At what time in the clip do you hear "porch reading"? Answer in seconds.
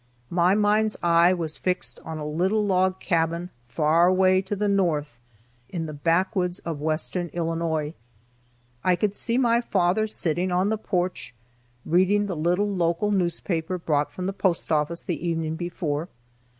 10.79-12.25